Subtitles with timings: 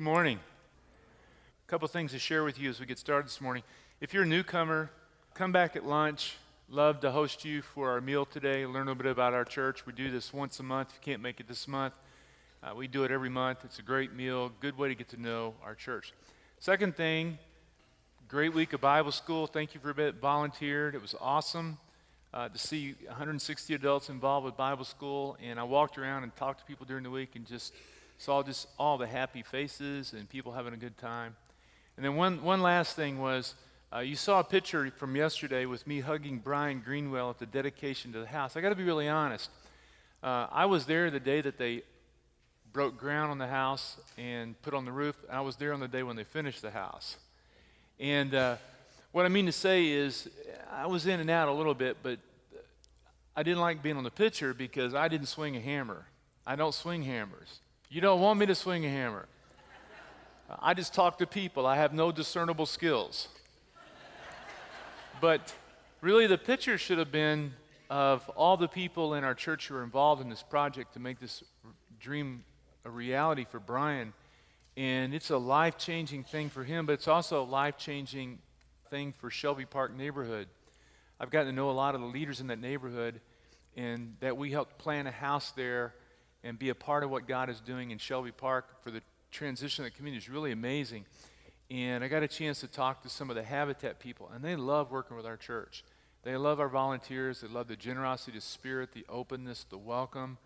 [0.00, 0.40] Good morning.
[1.68, 3.62] A couple things to share with you as we get started this morning.
[4.00, 4.90] If you're a newcomer,
[5.34, 6.38] come back at lunch.
[6.70, 9.84] Love to host you for our meal today, learn a little bit about our church.
[9.84, 10.88] We do this once a month.
[10.88, 11.92] If you can't make it this month,
[12.62, 13.58] uh, we do it every month.
[13.62, 16.14] It's a great meal, good way to get to know our church.
[16.60, 17.36] Second thing,
[18.26, 19.46] great week of Bible school.
[19.46, 20.94] Thank you for a bit volunteered.
[20.94, 21.76] It was awesome
[22.32, 25.36] uh, to see 160 adults involved with Bible school.
[25.42, 27.74] And I walked around and talked to people during the week and just
[28.20, 31.34] saw just all the happy faces and people having a good time.
[31.96, 33.54] And then one, one last thing was
[33.94, 38.12] uh, you saw a picture from yesterday with me hugging Brian Greenwell at the dedication
[38.12, 38.56] to the house.
[38.56, 39.48] I got to be really honest.
[40.22, 41.82] Uh, I was there the day that they
[42.74, 45.16] broke ground on the house and put on the roof.
[45.30, 47.16] I was there on the day when they finished the house.
[47.98, 48.56] And uh,
[49.12, 50.28] what I mean to say is,
[50.70, 52.18] I was in and out a little bit, but
[53.34, 56.04] I didn't like being on the picture because I didn't swing a hammer.
[56.46, 57.60] I don't swing hammers.
[57.92, 59.26] You don't want me to swing a hammer.
[60.60, 61.66] I just talk to people.
[61.66, 63.26] I have no discernible skills.
[65.20, 65.52] But
[66.00, 67.52] really, the picture should have been
[67.90, 71.18] of all the people in our church who are involved in this project to make
[71.18, 71.42] this
[71.98, 72.44] dream
[72.84, 74.12] a reality for Brian.
[74.76, 78.38] And it's a life changing thing for him, but it's also a life changing
[78.88, 80.46] thing for Shelby Park neighborhood.
[81.18, 83.20] I've gotten to know a lot of the leaders in that neighborhood,
[83.76, 85.92] and that we helped plan a house there
[86.42, 89.84] and be a part of what God is doing in Shelby Park for the transition
[89.84, 91.04] of the community is really amazing.
[91.70, 94.56] And I got a chance to talk to some of the Habitat people, and they
[94.56, 95.84] love working with our church.
[96.22, 97.40] They love our volunteers.
[97.40, 100.38] They love the generosity, the spirit, the openness, the welcome,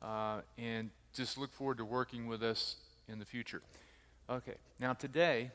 [0.00, 2.76] uh, and just look forward to working with us
[3.08, 3.62] in the future.
[4.30, 5.50] Okay, now today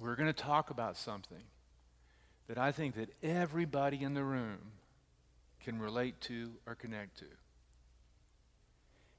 [0.00, 1.42] we're going to talk about something
[2.48, 4.58] that I think that everybody in the room
[5.62, 7.26] can relate to or connect to.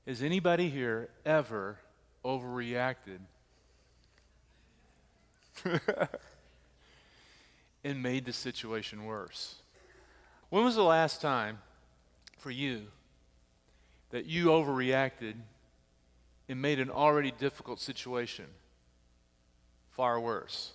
[0.10, 1.78] Has anybody here ever
[2.26, 3.20] overreacted
[7.84, 9.58] and made the situation worse?
[10.50, 11.60] When was the last time
[12.40, 12.88] for you
[14.10, 15.36] that you overreacted
[16.48, 18.46] and made an already difficult situation
[19.92, 20.72] far worse?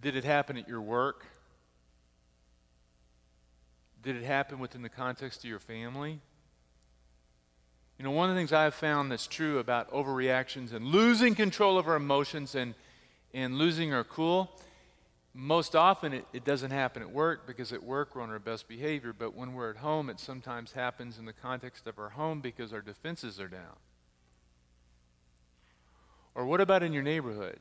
[0.00, 1.26] Did it happen at your work?
[4.04, 6.20] Did it happen within the context of your family?
[7.98, 11.78] You know, one of the things I've found that's true about overreactions and losing control
[11.78, 12.74] of our emotions and,
[13.34, 14.52] and losing our cool,
[15.34, 18.68] most often it, it doesn't happen at work because at work we're on our best
[18.68, 22.40] behavior, but when we're at home, it sometimes happens in the context of our home
[22.40, 23.76] because our defenses are down.
[26.36, 27.58] Or what about in your neighborhood?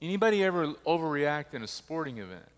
[0.00, 2.48] Anybody ever overreact in a sporting event?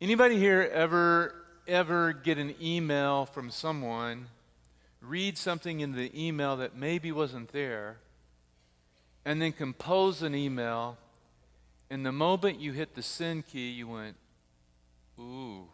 [0.00, 1.39] Anybody here ever
[1.70, 4.26] ever get an email from someone,
[5.00, 7.98] read something in the email that maybe wasn't there,
[9.24, 10.98] and then compose an email,
[11.88, 14.16] and the moment you hit the send key, you went,
[15.18, 15.64] ooh.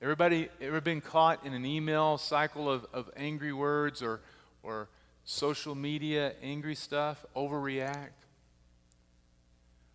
[0.00, 4.20] Everybody ever been caught in an email cycle of, of angry words or,
[4.62, 4.88] or
[5.24, 8.23] social media angry stuff, overreact?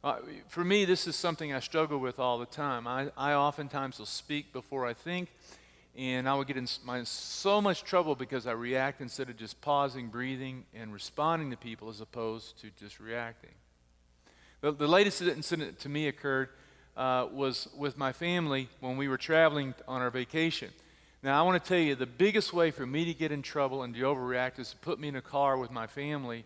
[0.01, 0.15] Uh,
[0.47, 2.87] for me, this is something I struggle with all the time.
[2.87, 5.27] I, I oftentimes will speak before I think,
[5.93, 9.59] and I will get in my, so much trouble because I react instead of just
[9.59, 13.51] pausing, breathing, and responding to people as opposed to just reacting.
[14.61, 16.47] The, the latest incident to me occurred
[16.95, 20.69] uh, was with my family when we were traveling on our vacation.
[21.23, 23.83] Now, I want to tell you the biggest way for me to get in trouble
[23.83, 26.45] and to overreact is to put me in a car with my family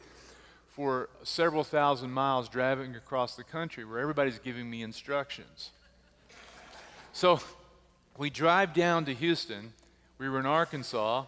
[0.76, 5.70] for several thousand miles driving across the country where everybody's giving me instructions.
[7.14, 7.40] So
[8.18, 9.74] we drive down to Houston.
[10.18, 11.26] We were in Arkansas,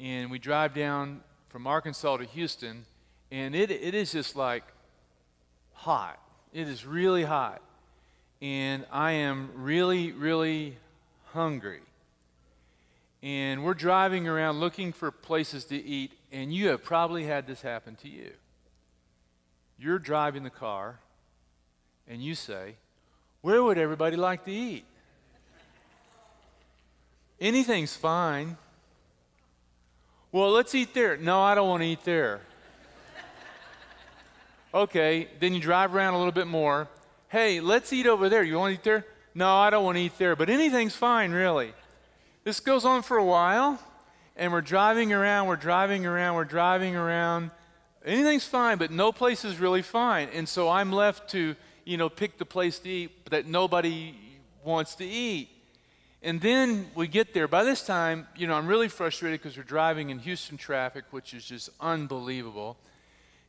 [0.00, 2.84] and we drive down from Arkansas to Houston,
[3.30, 4.64] and it, it is just like
[5.72, 6.18] hot.
[6.52, 7.62] It is really hot.
[8.42, 10.76] And I am really, really
[11.32, 11.80] hungry.
[13.22, 17.62] And we're driving around looking for places to eat, and you have probably had this
[17.62, 18.32] happen to you.
[19.78, 20.98] You're driving the car
[22.08, 22.76] and you say,
[23.42, 24.84] Where would everybody like to eat?
[27.40, 28.56] Anything's fine.
[30.32, 31.16] Well, let's eat there.
[31.16, 32.40] No, I don't want to eat there.
[34.74, 36.88] okay, then you drive around a little bit more.
[37.28, 38.42] Hey, let's eat over there.
[38.42, 39.04] You want to eat there?
[39.34, 40.34] No, I don't want to eat there.
[40.34, 41.74] But anything's fine, really.
[42.44, 43.78] This goes on for a while,
[44.36, 47.50] and we're driving around, we're driving around, we're driving around,
[48.06, 50.28] anything's fine, but no place is really fine.
[50.32, 54.14] And so I'm left to, you know, pick the place to eat that nobody
[54.64, 55.48] wants to eat.
[56.22, 57.46] And then we get there.
[57.46, 61.34] By this time, you know, I'm really frustrated because we're driving in Houston traffic, which
[61.34, 62.76] is just unbelievable.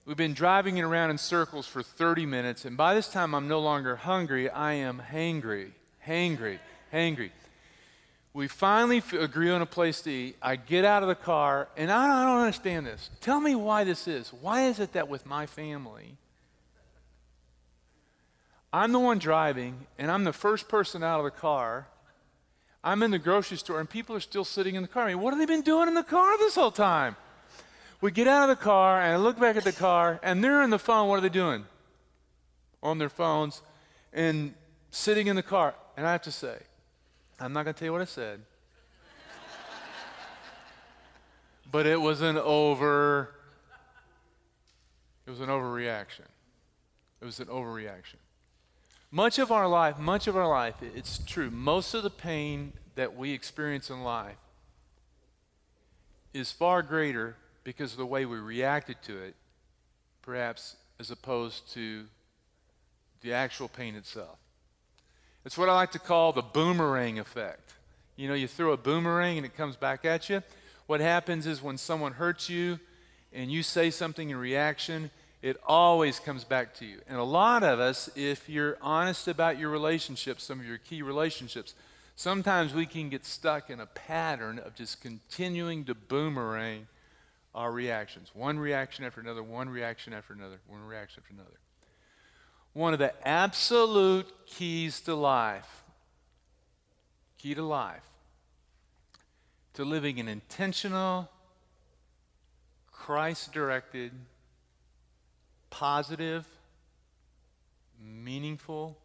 [0.05, 3.47] We've been driving it around in circles for 30 minutes, and by this time, I'm
[3.47, 4.49] no longer hungry.
[4.49, 5.71] I am hangry,
[6.05, 6.59] hangry,
[6.93, 7.31] hangry.
[8.37, 10.35] We finally agree on a place to eat.
[10.43, 13.09] I get out of the car, and I don't understand this.
[13.19, 14.31] Tell me why this is.
[14.31, 16.17] Why is it that with my family,
[18.71, 21.87] I'm the one driving, and I'm the first person out of the car,
[22.83, 25.05] I'm in the grocery store and people are still sitting in the car.
[25.05, 27.15] I mean, what have they been doing in the car this whole time?
[28.01, 30.61] We get out of the car and I look back at the car and they're
[30.61, 31.09] on the phone.
[31.09, 31.65] What are they doing?
[32.83, 33.63] On their phones
[34.13, 34.53] and
[34.91, 35.73] sitting in the car.
[35.97, 36.59] And I have to say,
[37.39, 38.41] I'm not going to tell you what I said.
[41.71, 43.33] but it was an over
[45.27, 46.25] it was an overreaction.
[47.21, 48.15] It was an overreaction.
[49.11, 53.15] Much of our life, much of our life, it's true, most of the pain that
[53.15, 54.37] we experience in life
[56.33, 59.35] is far greater because of the way we reacted to it,
[60.21, 62.05] perhaps as opposed to
[63.21, 64.37] the actual pain itself.
[65.47, 67.71] It's what I like to call the boomerang effect.
[68.17, 70.43] You know, you throw a boomerang and it comes back at you.
[70.87, 72.81] What happens is when someone hurts you
[73.31, 75.09] and you say something in reaction,
[75.41, 76.99] it always comes back to you.
[77.07, 81.01] And a lot of us, if you're honest about your relationships, some of your key
[81.01, 81.75] relationships,
[82.17, 86.87] sometimes we can get stuck in a pattern of just continuing to boomerang
[87.55, 88.31] our reactions.
[88.33, 91.57] One reaction after another, one reaction after another, one reaction after another.
[92.77, 95.83] One of the absolute keys to life,
[97.39, 98.05] key to life,
[99.73, 101.27] to living an intentional,
[102.91, 104.11] Christ directed,
[105.71, 106.45] positive,
[107.99, 108.95] meaningful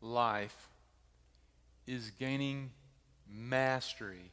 [0.00, 0.70] life
[1.86, 2.70] is gaining
[3.30, 4.32] mastery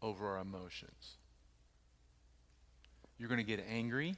[0.00, 1.16] over our emotions.
[3.18, 4.14] You're going to get angry.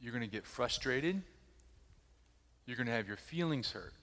[0.00, 1.20] You're going to get frustrated.
[2.66, 3.94] You're going to have your feelings hurt.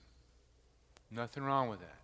[1.10, 1.98] Nothing wrong with that.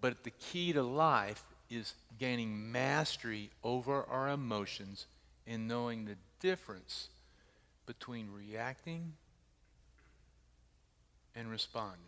[0.00, 5.06] But the key to life is gaining mastery over our emotions
[5.46, 7.08] and knowing the difference
[7.86, 9.12] between reacting
[11.34, 12.00] and responding.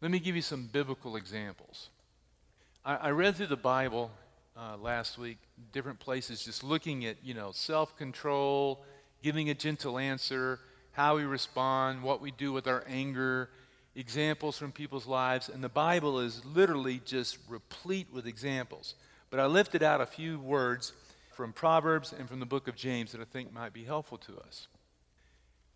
[0.00, 1.88] Let me give you some biblical examples.
[2.84, 4.10] I, I read through the Bible
[4.56, 5.38] uh, last week,
[5.72, 8.84] different places, just looking at, you know, self control,
[9.22, 10.60] giving a gentle answer,
[10.92, 13.50] how we respond, what we do with our anger,
[13.94, 15.48] examples from people's lives.
[15.48, 18.94] And the Bible is literally just replete with examples.
[19.30, 20.92] But I lifted out a few words
[21.32, 24.38] from Proverbs and from the book of James that I think might be helpful to
[24.40, 24.68] us.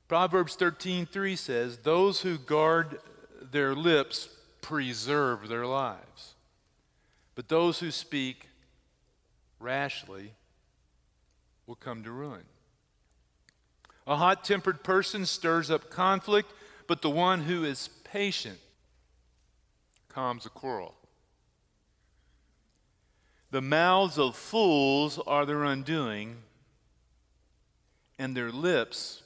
[0.08, 3.00] Proverbs 13:3 says, "Those who guard
[3.40, 4.28] their lips
[4.60, 6.34] preserve their lives,
[7.34, 8.48] but those who speak
[9.58, 10.34] rashly
[11.66, 12.44] will come to ruin."
[14.06, 16.52] A hot-tempered person stirs up conflict,
[16.86, 18.58] but the one who is patient
[20.08, 20.94] calms a quarrel.
[23.50, 26.38] The mouths of fools are their undoing,
[28.18, 29.22] and their lips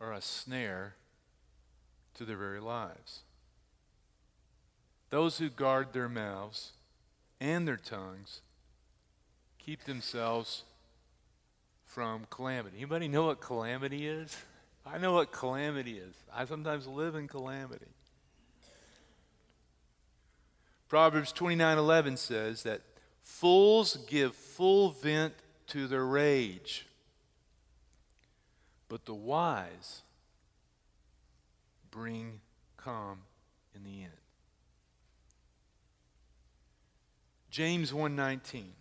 [0.00, 0.94] are a snare
[2.14, 3.20] to their very lives.
[5.10, 6.72] Those who guard their mouths
[7.40, 8.42] and their tongues
[9.58, 10.64] keep themselves
[11.98, 12.76] from calamity.
[12.76, 14.36] Anybody know what calamity is?
[14.86, 16.14] I know what calamity is.
[16.32, 17.88] I sometimes live in calamity.
[20.88, 22.82] Proverbs 29:11 says that
[23.20, 25.34] Fools give full vent
[25.66, 26.86] to their rage,
[28.88, 30.02] but the wise
[31.90, 32.40] bring
[32.76, 33.22] calm
[33.74, 34.12] in the end.
[37.50, 38.77] James 1:19.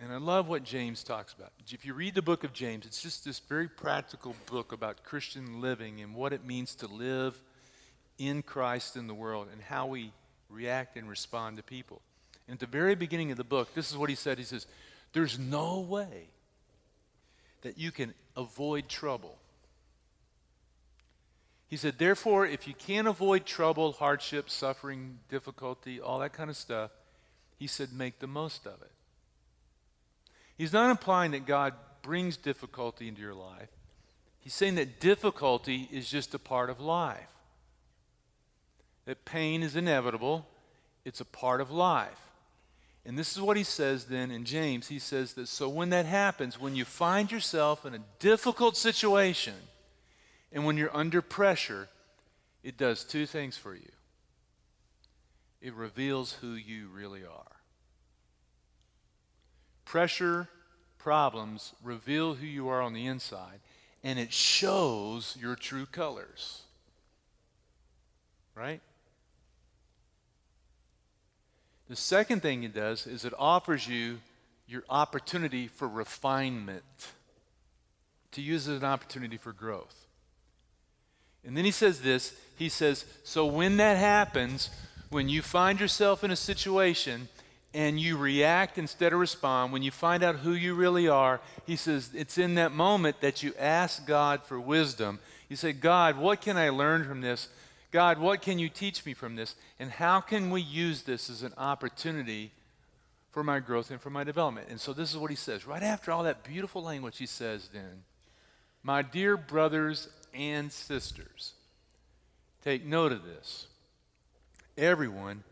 [0.00, 1.50] And I love what James talks about.
[1.70, 5.60] If you read the book of James, it's just this very practical book about Christian
[5.60, 7.40] living and what it means to live
[8.16, 10.12] in Christ in the world and how we
[10.48, 12.00] react and respond to people.
[12.46, 14.38] And at the very beginning of the book, this is what he said.
[14.38, 14.66] He says,
[15.12, 16.28] There's no way
[17.62, 19.36] that you can avoid trouble.
[21.68, 26.56] He said, Therefore, if you can't avoid trouble, hardship, suffering, difficulty, all that kind of
[26.56, 26.92] stuff,
[27.58, 28.90] he said, make the most of it.
[30.58, 31.72] He's not implying that God
[32.02, 33.68] brings difficulty into your life.
[34.40, 37.28] He's saying that difficulty is just a part of life.
[39.06, 40.46] That pain is inevitable,
[41.04, 42.20] it's a part of life.
[43.06, 44.88] And this is what he says then in James.
[44.88, 49.54] He says that so when that happens, when you find yourself in a difficult situation
[50.52, 51.88] and when you're under pressure,
[52.62, 53.90] it does two things for you.
[55.60, 57.57] it reveals who you really are.
[59.88, 60.48] Pressure,
[60.98, 63.60] problems reveal who you are on the inside,
[64.04, 66.64] and it shows your true colors.
[68.54, 68.82] Right?
[71.88, 74.18] The second thing it does is it offers you
[74.66, 76.84] your opportunity for refinement,
[78.32, 80.06] to use it as an opportunity for growth.
[81.46, 84.68] And then he says this he says, So when that happens,
[85.08, 87.28] when you find yourself in a situation
[87.74, 91.76] and you react instead of respond, when you find out who you really are, he
[91.76, 95.18] says, it's in that moment that you ask God for wisdom.
[95.48, 97.48] You say, God, what can I learn from this?
[97.90, 99.54] God, what can you teach me from this?
[99.78, 102.52] And how can we use this as an opportunity
[103.30, 104.68] for my growth and for my development?
[104.70, 105.66] And so this is what he says.
[105.66, 108.04] Right after all that beautiful language, he says then,
[108.82, 111.52] My dear brothers and sisters,
[112.64, 113.66] take note of this.
[114.76, 115.44] Everyone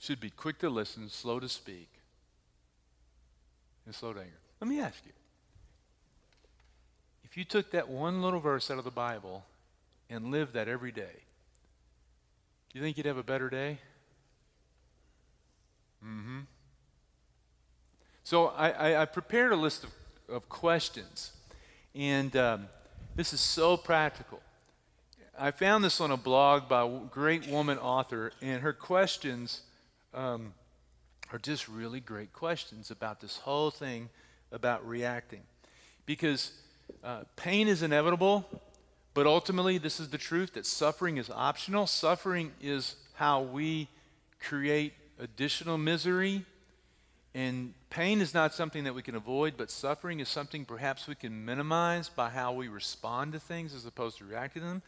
[0.00, 1.90] should be quick to listen, slow to speak,
[3.84, 4.32] and slow to anger.
[4.60, 5.12] Let me ask you
[7.22, 9.44] if you took that one little verse out of the Bible
[10.08, 11.22] and lived that every day,
[12.72, 13.78] do you think you'd have a better day?
[16.04, 16.40] Mm-hmm.
[18.24, 19.90] So I, I, I prepared a list of,
[20.28, 21.32] of questions,
[21.94, 22.68] and um,
[23.14, 24.40] this is so practical.
[25.38, 29.62] I found this on a blog by a great woman author, and her questions
[30.14, 30.52] um,
[31.32, 34.08] are just really great questions about this whole thing
[34.52, 35.42] about reacting.
[36.06, 36.52] Because
[37.04, 38.44] uh, pain is inevitable,
[39.14, 41.86] but ultimately, this is the truth that suffering is optional.
[41.86, 43.88] Suffering is how we
[44.40, 46.44] create additional misery.
[47.34, 51.14] And pain is not something that we can avoid, but suffering is something perhaps we
[51.14, 54.82] can minimize by how we respond to things as opposed to react to them.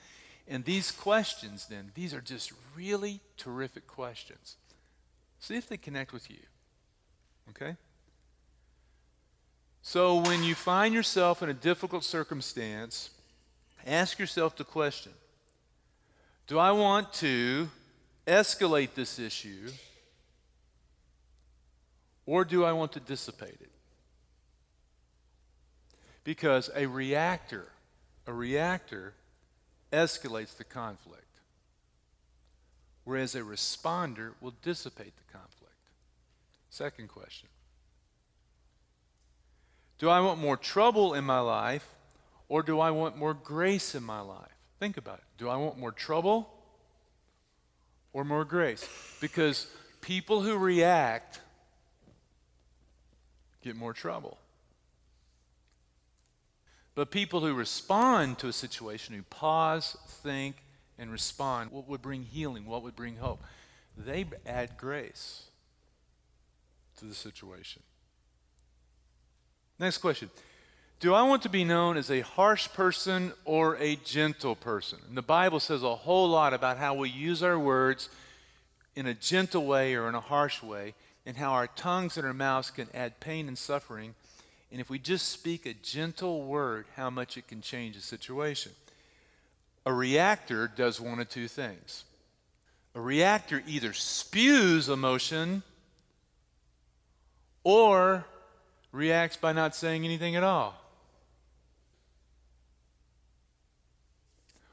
[0.48, 4.56] And these questions, then, these are just really terrific questions.
[5.42, 6.38] See if they connect with you.
[7.50, 7.76] Okay?
[9.82, 13.10] So, when you find yourself in a difficult circumstance,
[13.84, 15.12] ask yourself the question
[16.46, 17.68] Do I want to
[18.24, 19.70] escalate this issue
[22.24, 23.72] or do I want to dissipate it?
[26.22, 27.66] Because a reactor,
[28.28, 29.14] a reactor
[29.92, 31.21] escalates the conflict,
[33.04, 35.74] whereas a responder will dissipate the conflict.
[36.70, 37.48] Second question
[39.98, 41.86] Do I want more trouble in my life
[42.48, 44.48] or do I want more grace in my life?
[44.78, 45.24] Think about it.
[45.38, 46.52] Do I want more trouble
[48.12, 48.86] or more grace?
[49.20, 49.66] Because
[50.00, 51.40] people who react
[53.62, 54.38] get more trouble.
[56.94, 60.56] But people who respond to a situation, who pause, think,
[60.98, 63.42] and respond, what would bring healing, what would bring hope,
[63.96, 65.44] they add grace
[66.98, 67.82] to the situation.
[69.78, 70.30] Next question
[71.00, 74.98] Do I want to be known as a harsh person or a gentle person?
[75.08, 78.08] And the Bible says a whole lot about how we use our words
[78.94, 80.94] in a gentle way or in a harsh way,
[81.24, 84.14] and how our tongues and our mouths can add pain and suffering
[84.72, 88.72] and if we just speak a gentle word, how much it can change a situation.
[89.84, 92.04] A reactor does one of two things.
[92.94, 95.62] A reactor either spews emotion
[97.64, 98.24] or
[98.92, 100.78] reacts by not saying anything at all.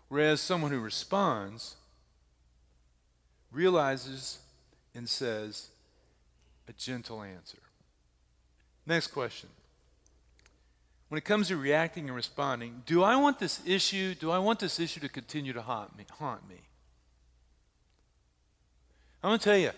[0.10, 1.76] Whereas someone who responds
[3.52, 4.40] realizes
[4.94, 5.70] and says
[6.68, 7.60] a gentle answer.
[8.86, 9.50] Next question
[11.10, 14.60] when it comes to reacting and responding, do I want this issue, do I want
[14.60, 16.06] this issue to continue to haunt me?
[16.20, 16.62] Haunt me?
[19.24, 19.72] I'm going to tell you,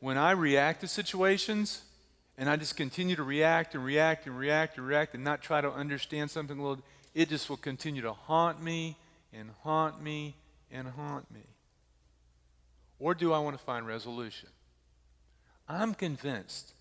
[0.00, 1.82] when I react to situations
[2.38, 5.60] and I just continue to react and react and react and react and not try
[5.60, 6.82] to understand something a little,
[7.14, 8.96] it just will continue to haunt me
[9.32, 10.36] and haunt me
[10.70, 11.42] and haunt me.
[12.98, 14.48] Or do I want to find resolution?
[15.68, 16.72] I'm convinced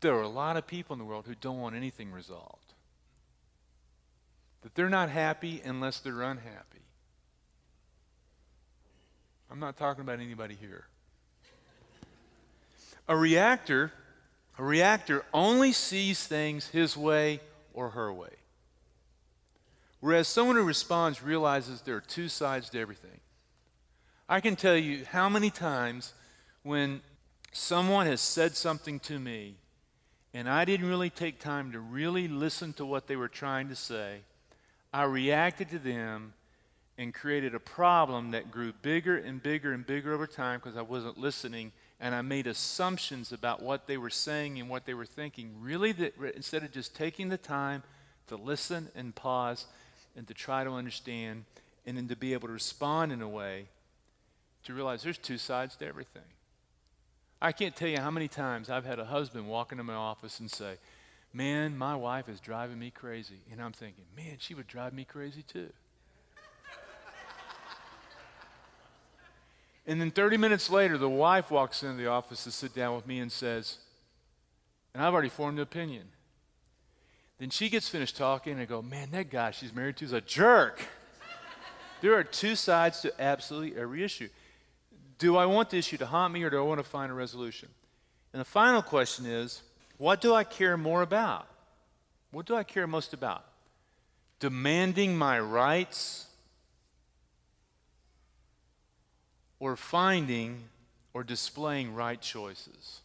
[0.00, 2.63] there are a lot of people in the world who don't want anything resolved
[4.64, 6.80] that they're not happy unless they're unhappy.
[9.50, 10.86] I'm not talking about anybody here.
[13.06, 13.92] A reactor,
[14.58, 17.40] a reactor only sees things his way
[17.74, 18.30] or her way.
[20.00, 23.20] Whereas someone who responds realizes there are two sides to everything.
[24.28, 26.14] I can tell you how many times
[26.62, 27.02] when
[27.52, 29.56] someone has said something to me
[30.32, 33.76] and I didn't really take time to really listen to what they were trying to
[33.76, 34.20] say,
[34.94, 36.34] I reacted to them
[36.96, 40.82] and created a problem that grew bigger and bigger and bigger over time because I
[40.82, 45.04] wasn't listening and I made assumptions about what they were saying and what they were
[45.04, 45.50] thinking.
[45.60, 47.82] Really, that, instead of just taking the time
[48.28, 49.66] to listen and pause
[50.16, 51.44] and to try to understand
[51.84, 53.66] and then to be able to respond in a way
[54.62, 56.22] to realize there's two sides to everything.
[57.42, 60.38] I can't tell you how many times I've had a husband walk into my office
[60.38, 60.76] and say,
[61.34, 63.40] Man, my wife is driving me crazy.
[63.50, 65.70] And I'm thinking, Man, she would drive me crazy too.
[69.86, 73.06] And then 30 minutes later, the wife walks into the office to sit down with
[73.06, 73.78] me and says,
[74.94, 76.04] and I've already formed an opinion.
[77.38, 80.12] Then she gets finished talking and I go, man, that guy she's married to is
[80.12, 80.82] a jerk.
[82.00, 84.28] there are two sides to absolutely every issue.
[85.18, 87.14] Do I want the issue to haunt me or do I want to find a
[87.14, 87.68] resolution?
[88.32, 89.62] And the final question is,
[90.04, 91.46] what do I care more about?
[92.30, 93.42] What do I care most about?
[94.38, 96.26] Demanding my rights
[99.58, 100.64] or finding
[101.14, 103.00] or displaying right choices.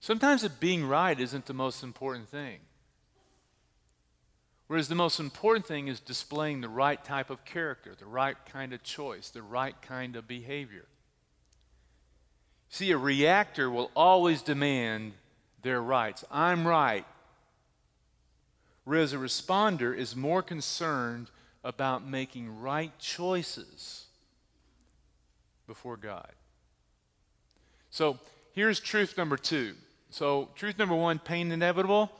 [0.00, 2.58] Sometimes it being right isn't the most important thing.
[4.66, 8.74] Whereas the most important thing is displaying the right type of character, the right kind
[8.74, 10.84] of choice, the right kind of behavior.
[12.68, 15.12] See, a reactor will always demand
[15.62, 16.24] their rights.
[16.30, 17.04] I'm right.
[18.84, 21.30] Whereas a responder is more concerned
[21.64, 24.04] about making right choices
[25.66, 26.30] before God.
[27.90, 28.18] So
[28.52, 29.74] here's truth number two.
[30.10, 32.10] So, truth number one pain inevitable,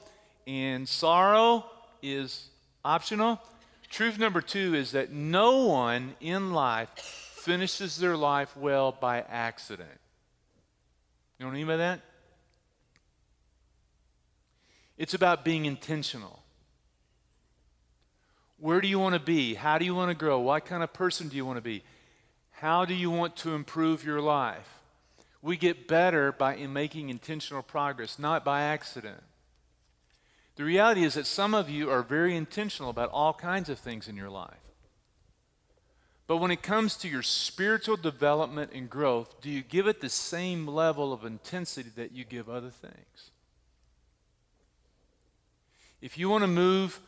[0.45, 1.65] and sorrow
[2.01, 2.49] is
[2.83, 3.41] optional.
[3.89, 9.99] Truth number two is that no one in life finishes their life well by accident.
[11.37, 12.01] You know what I mean by that?
[14.97, 16.41] It's about being intentional.
[18.59, 19.53] Where do you want to be?
[19.53, 20.39] How do you want to grow?
[20.39, 21.83] What kind of person do you want to be?
[22.51, 24.67] How do you want to improve your life?
[25.43, 29.21] We get better by making intentional progress, not by accident.
[30.55, 34.07] The reality is that some of you are very intentional about all kinds of things
[34.07, 34.57] in your life.
[36.27, 40.09] But when it comes to your spiritual development and growth, do you give it the
[40.09, 43.31] same level of intensity that you give other things?
[46.01, 46.99] If you want to move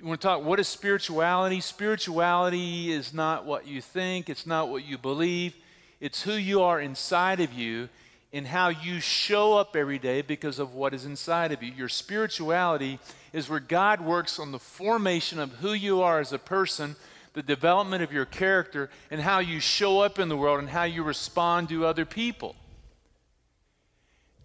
[0.00, 1.60] you want to talk what is spirituality?
[1.60, 5.56] Spirituality is not what you think, it's not what you believe,
[6.00, 7.88] it's who you are inside of you
[8.32, 11.72] and how you show up every day because of what is inside of you.
[11.72, 13.00] Your spirituality
[13.32, 16.94] is where God works on the formation of who you are as a person,
[17.34, 20.84] the development of your character, and how you show up in the world and how
[20.84, 22.56] you respond to other people.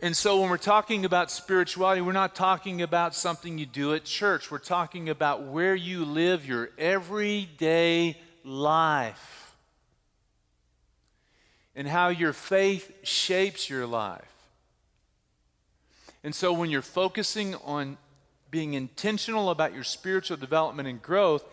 [0.02, 4.04] And so when we're talking about spirituality, we're not talking about something you do at
[4.04, 4.52] church.
[4.52, 9.56] We're talking about where you live your everyday life
[11.74, 14.28] and how your faith shapes your life.
[16.22, 17.98] And so when you're focusing on
[18.52, 21.43] being intentional about your spiritual development and growth,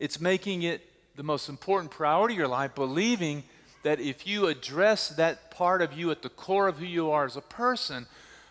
[0.00, 0.82] it's making it
[1.14, 3.44] the most important priority of your life, believing
[3.82, 7.24] that if you address that part of you at the core of who you are
[7.24, 8.06] as a person,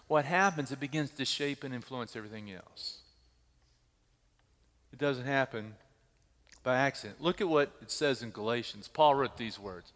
[0.08, 3.00] what happens, it begins to shape and influence everything else.
[4.94, 5.76] It doesn't happen
[6.64, 7.22] by accident.
[7.22, 8.88] Look at what it says in Galatians.
[8.88, 9.92] Paul wrote these words.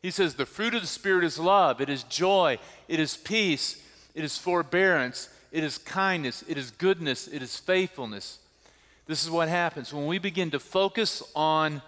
[0.00, 3.82] He says, The fruit of the Spirit is love, it is joy, it is peace,
[4.14, 8.38] it is forbearance, it is kindness, it is goodness, it is faithfulness.
[9.06, 9.92] This is what happens.
[9.92, 11.82] When we begin to focus on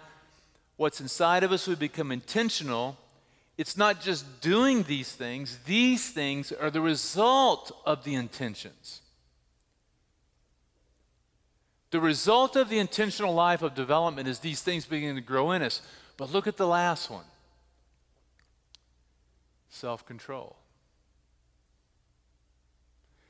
[0.77, 2.97] what's inside of us, we become intentional.
[3.57, 9.01] It's not just doing these things, these things are the result of the intentions.
[11.91, 15.61] The result of the intentional life of development is these things beginning to grow in
[15.61, 15.81] us.
[16.17, 17.23] But look at the last one
[19.69, 20.57] self control.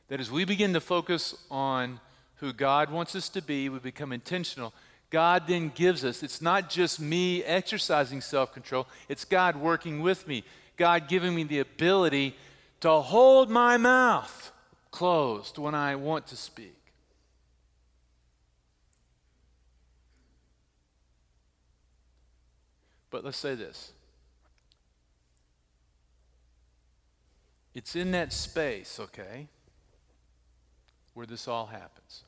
[0.07, 1.99] That as we begin to focus on
[2.37, 4.73] who God wants us to be, we become intentional.
[5.09, 6.23] God then gives us.
[6.23, 10.43] It's not just me exercising self control, it's God working with me.
[10.77, 12.35] God giving me the ability
[12.81, 14.51] to hold my mouth
[14.91, 16.75] closed when I want to speak.
[23.09, 23.93] But let's say this
[27.73, 29.47] it's in that space, okay,
[31.13, 32.24] where this all happens.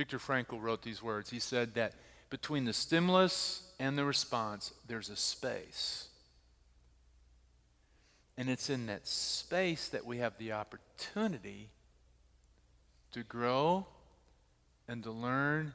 [0.00, 1.28] Viktor Frankl wrote these words.
[1.28, 1.92] He said that
[2.30, 6.08] between the stimulus and the response, there's a space.
[8.38, 11.68] And it's in that space that we have the opportunity
[13.12, 13.86] to grow
[14.88, 15.74] and to learn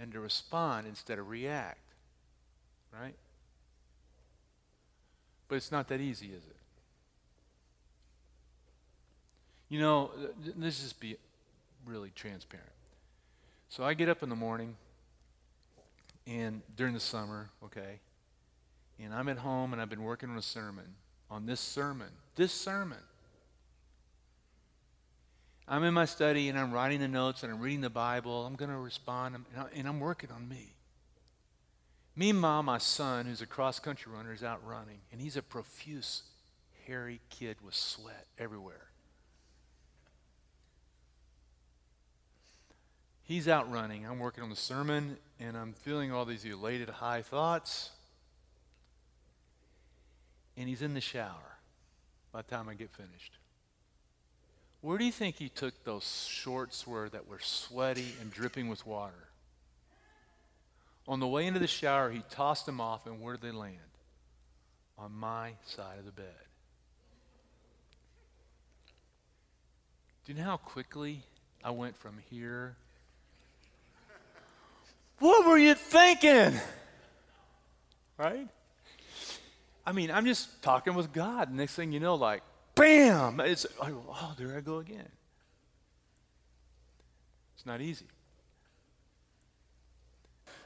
[0.00, 1.94] and to respond instead of react.
[2.92, 3.14] Right?
[5.46, 6.56] But it's not that easy, is it?
[9.68, 10.10] You know,
[10.58, 11.16] let's just be
[11.84, 12.72] really transparent.
[13.68, 14.76] So I get up in the morning
[16.26, 18.00] and during the summer, okay,
[19.02, 20.94] and I'm at home and I've been working on a sermon,
[21.30, 22.98] on this sermon, this sermon.
[25.68, 28.46] I'm in my study and I'm writing the notes and I'm reading the Bible.
[28.46, 29.36] I'm going to respond
[29.74, 30.74] and I'm working on me.
[32.14, 36.22] Meanwhile, my son, who's a cross country runner, is out running and he's a profuse,
[36.86, 38.85] hairy kid with sweat everywhere.
[43.26, 44.06] He's out running.
[44.06, 47.90] I'm working on the sermon and I'm feeling all these elated high thoughts.
[50.56, 51.58] And he's in the shower
[52.32, 53.32] by the time I get finished.
[54.80, 58.86] Where do you think he took those shorts were that were sweaty and dripping with
[58.86, 59.28] water?
[61.08, 63.78] On the way into the shower, he tossed them off, and where did they land?
[64.98, 66.26] On my side of the bed.
[70.24, 71.22] Do you know how quickly
[71.64, 72.76] I went from here?
[75.18, 76.52] What were you thinking?
[78.18, 78.48] Right?
[79.86, 81.52] I mean, I'm just talking with God.
[81.52, 82.42] Next thing you know, like,
[82.74, 83.40] bam!
[83.40, 85.08] It's, oh, there I go again.
[87.54, 88.06] It's not easy.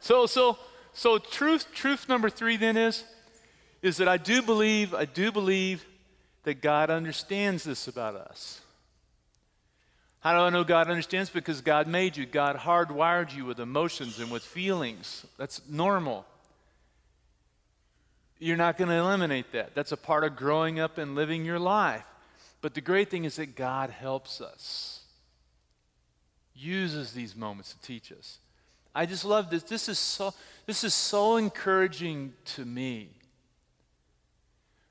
[0.01, 0.59] So, so,
[0.93, 3.05] so truth, truth number three then is,
[3.83, 5.85] is that I do believe, I do believe
[6.45, 8.61] that God understands this about us.
[10.21, 11.31] How do I know God understands?
[11.31, 12.27] Because God made you.
[12.27, 15.27] God hardwired you with emotions and with feelings.
[15.39, 16.27] That's normal.
[18.39, 19.75] You're not going to eliminate that.
[19.75, 22.05] That's a part of growing up and living your life.
[22.61, 25.01] But the great thing is that God helps us,
[26.55, 28.39] uses these moments to teach us.
[28.95, 29.63] I just love this.
[29.63, 30.35] This is so,
[30.67, 33.09] this is so encouraging to me.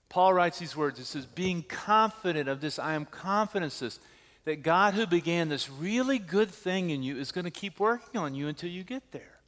[0.09, 0.99] Paul writes these words.
[0.99, 3.99] It says, being confident of this, I am confident of this,
[4.45, 8.19] that God who began this really good thing in you is going to keep working
[8.19, 9.39] on you until you get there.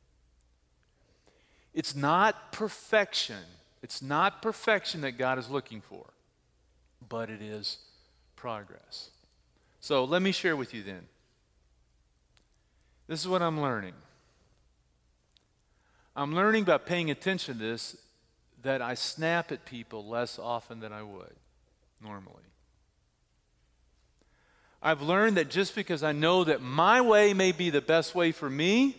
[1.74, 3.44] It's not perfection.
[3.82, 6.06] It's not perfection that God is looking for,
[7.08, 7.78] but it is
[8.36, 9.10] progress.
[9.80, 11.08] So let me share with you then.
[13.08, 13.94] This is what I'm learning.
[16.16, 17.98] I'm learning by paying attention to this
[18.64, 21.34] that I snap at people less often than I would
[22.04, 22.51] normally.
[24.82, 28.32] I've learned that just because I know that my way may be the best way
[28.32, 28.98] for me,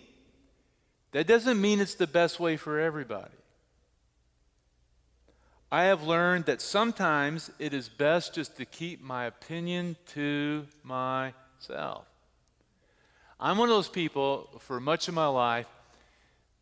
[1.10, 3.34] that doesn't mean it's the best way for everybody.
[5.70, 12.04] I have learned that sometimes it is best just to keep my opinion to myself.
[13.40, 15.66] I'm one of those people for much of my life,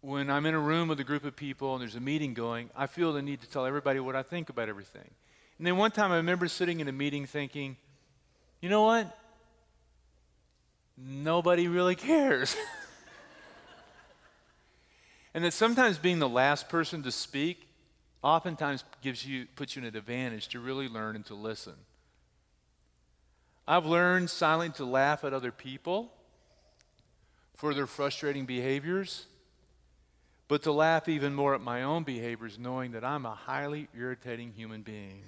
[0.01, 2.71] when I'm in a room with a group of people and there's a meeting going,
[2.75, 5.11] I feel the need to tell everybody what I think about everything.
[5.59, 7.77] And then one time I remember sitting in a meeting thinking,
[8.61, 9.17] you know what?
[10.97, 12.57] Nobody really cares.
[15.35, 17.67] and that sometimes being the last person to speak
[18.23, 21.75] oftentimes gives you, puts you in an advantage to really learn and to listen.
[23.67, 26.13] I've learned silently to laugh at other people
[27.55, 29.27] for their frustrating behaviors,
[30.49, 34.53] but to laugh even more at my own behaviors, knowing that I'm a highly irritating
[34.53, 35.23] human being.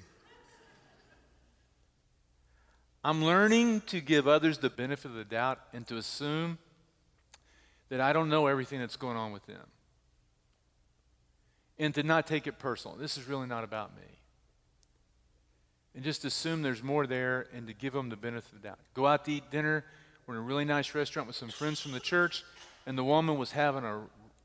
[3.05, 6.59] I'm learning to give others the benefit of the doubt and to assume
[7.89, 9.67] that I don't know everything that's going on with them
[11.79, 12.97] and to not take it personal.
[12.97, 14.03] This is really not about me.
[15.95, 18.79] And just assume there's more there and to give them the benefit of the doubt.
[18.95, 19.85] Go out to eat dinner.
[20.27, 22.45] We're in a really nice restaurant with some friends from the church,
[22.87, 24.01] and the woman was having a,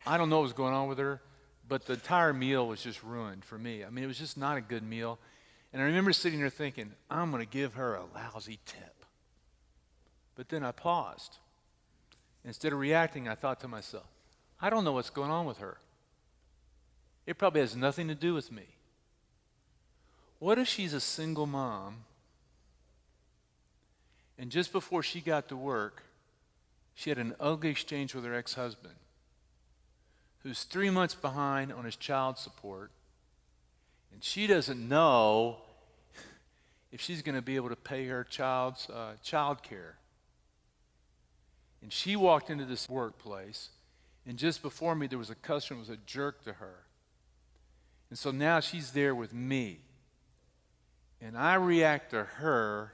[0.05, 1.21] I don't know what was going on with her,
[1.69, 3.85] but the entire meal was just ruined for me.
[3.85, 5.19] I mean, it was just not a good meal.
[5.73, 9.05] And I remember sitting there thinking, I'm going to give her a lousy tip.
[10.35, 11.37] But then I paused.
[12.45, 14.07] Instead of reacting, I thought to myself,
[14.61, 15.77] I don't know what's going on with her.
[17.25, 18.63] It probably has nothing to do with me.
[20.39, 22.05] What if she's a single mom
[24.37, 26.03] and just before she got to work,
[26.93, 28.95] she had an ugly exchange with her ex husband,
[30.43, 32.91] who's three months behind on his child support,
[34.17, 35.57] and she doesn't know
[36.91, 39.93] if she's going to be able to pay her child's uh, child care.
[41.83, 43.69] And she walked into this workplace,
[44.25, 46.77] and just before me, there was a customer who was a jerk to her.
[48.09, 49.81] And so now she's there with me.
[51.21, 52.93] And I react to her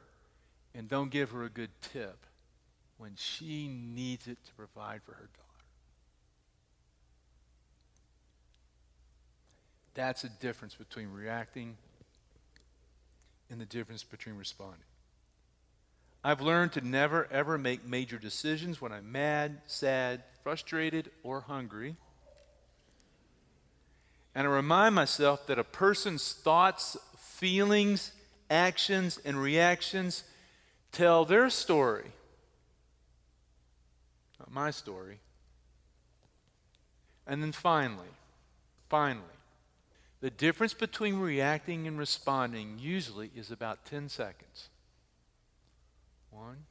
[0.75, 2.25] and don't give her a good tip
[2.97, 5.52] when she needs it to provide for her daughter.
[9.95, 11.77] That's a difference between reacting
[13.49, 14.79] and the difference between responding.
[16.23, 21.97] I've learned to never, ever make major decisions when I'm mad, sad, frustrated, or hungry.
[24.33, 28.13] And I remind myself that a person's thoughts, feelings,
[28.49, 30.23] actions, and reactions
[30.91, 32.11] tell their story,
[34.39, 35.19] not my story.
[37.27, 38.07] And then finally,
[38.89, 39.23] finally,
[40.23, 44.69] the difference between reacting and responding usually is about 10 seconds.
[46.31, 46.63] One,